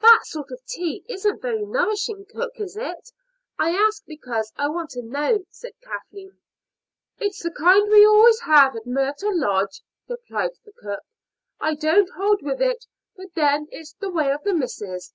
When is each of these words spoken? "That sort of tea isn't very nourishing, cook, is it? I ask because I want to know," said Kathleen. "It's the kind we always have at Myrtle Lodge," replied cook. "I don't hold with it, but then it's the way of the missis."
"That 0.00 0.20
sort 0.26 0.52
of 0.52 0.64
tea 0.64 1.04
isn't 1.08 1.42
very 1.42 1.66
nourishing, 1.66 2.24
cook, 2.26 2.52
is 2.60 2.76
it? 2.76 3.10
I 3.58 3.70
ask 3.72 4.04
because 4.06 4.52
I 4.56 4.68
want 4.68 4.90
to 4.90 5.02
know," 5.02 5.44
said 5.50 5.72
Kathleen. 5.82 6.38
"It's 7.18 7.42
the 7.42 7.50
kind 7.50 7.90
we 7.90 8.06
always 8.06 8.38
have 8.42 8.76
at 8.76 8.86
Myrtle 8.86 9.36
Lodge," 9.36 9.82
replied 10.06 10.52
cook. 10.80 11.00
"I 11.58 11.74
don't 11.74 12.10
hold 12.10 12.42
with 12.44 12.62
it, 12.62 12.86
but 13.16 13.34
then 13.34 13.66
it's 13.72 13.94
the 13.94 14.08
way 14.08 14.30
of 14.30 14.44
the 14.44 14.54
missis." 14.54 15.12